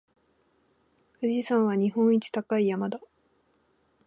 [1.21, 2.99] 富士山は日本一高い山だ。